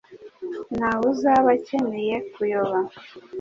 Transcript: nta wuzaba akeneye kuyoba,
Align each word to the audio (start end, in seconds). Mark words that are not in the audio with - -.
nta 0.77 0.91
wuzaba 0.99 1.49
akeneye 1.57 2.15
kuyoba, 2.33 2.79